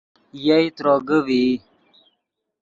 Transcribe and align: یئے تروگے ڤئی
یئے 0.45 0.67
تروگے 0.75 1.17
ڤئی 1.25 1.45